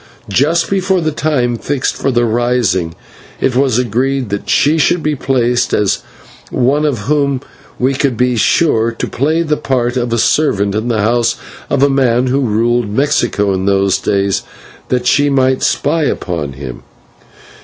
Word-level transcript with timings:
Just 0.29 0.67
before 0.67 0.99
the 0.99 1.11
time 1.11 1.57
fixed 1.57 1.95
for 1.95 2.09
the 2.09 2.25
rising, 2.25 2.95
it 3.39 3.55
was 3.55 3.77
agreed 3.77 4.29
that 4.29 4.49
she 4.49 4.79
should 4.79 5.03
be 5.03 5.13
placed, 5.15 5.75
as 5.75 5.99
one 6.49 6.87
of 6.87 7.01
whom 7.01 7.39
we 7.77 7.93
could 7.93 8.17
be 8.17 8.35
sure, 8.35 8.89
to 8.93 9.07
play 9.07 9.43
the 9.43 9.57
part 9.57 9.97
of 9.97 10.11
a 10.11 10.17
servant 10.17 10.73
in 10.73 10.87
the 10.87 11.03
house 11.03 11.35
of 11.69 11.81
the 11.81 11.87
man 11.87 12.25
who 12.25 12.39
ruled 12.41 12.89
Mexico 12.89 13.53
in 13.53 13.65
those 13.67 13.99
days, 13.99 14.41
that 14.89 15.05
she 15.05 15.29
might 15.29 15.61
spy 15.61 16.05
upon 16.05 16.53
him. 16.53 16.81